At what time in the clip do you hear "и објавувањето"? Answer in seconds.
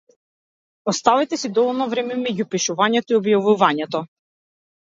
3.19-4.05